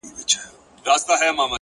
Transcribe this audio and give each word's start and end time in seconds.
•جنازې 0.03 0.15
دي 0.17 0.23
چي 0.29 0.39
ډېرېږي 0.83 1.07
د 1.07 1.09
خوارانو, 1.19 1.45